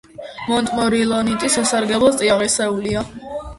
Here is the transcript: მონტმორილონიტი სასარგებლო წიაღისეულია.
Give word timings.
მონტმორილონიტი 0.51 1.51
სასარგებლო 1.57 2.11
წიაღისეულია. 2.17 3.07